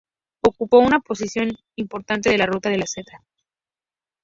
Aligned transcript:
Ocupó 0.41 0.79
una 0.79 0.99
posición 0.99 1.51
importante 1.75 2.31
en 2.31 2.39
la 2.39 2.47
ruta 2.47 2.71
de 2.71 2.77
la 2.79 2.87
Seda. 2.87 3.21